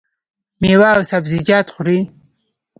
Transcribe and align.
میوه 0.61 0.89
او 0.95 1.03
سبزیجات 1.11 1.67
خورئ؟ 1.73 1.99